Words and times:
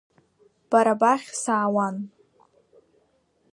Бара 0.69 0.93
бахь 1.01 1.27
саауан. 1.41 1.95